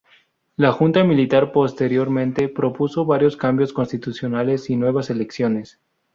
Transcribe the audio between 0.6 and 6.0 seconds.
junta militar posteriormente propuso varios cambios constitucionales y nuevas elecciones.